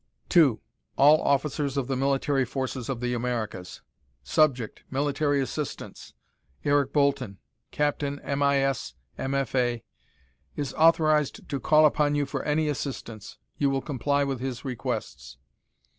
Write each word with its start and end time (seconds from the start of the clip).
"To: 0.29 0.61
All 0.97 1.21
Officers 1.21 1.77
of 1.77 1.85
the 1.85 1.95
Military 1.95 2.43
Forces 2.43 2.89
of 2.89 3.01
the 3.01 3.13
Americas. 3.13 3.83
Subject: 4.23 4.83
Military 4.89 5.39
Assistance. 5.41 6.13
Eric 6.65 6.91
Bolton, 6.91 7.37
Captain 7.69 8.19
M.I.S., 8.21 8.95
M.F.A. 9.19 9.83
is 10.55 10.73
authorized 10.73 11.47
to 11.47 11.59
call 11.59 11.85
upon 11.85 12.15
you 12.15 12.25
for 12.25 12.41
any 12.43 12.67
assistance. 12.67 13.37
You 13.59 13.69
will 13.69 13.83
comply 13.83 14.23
with 14.23 14.39
his 14.39 14.65
requests. 14.65 15.37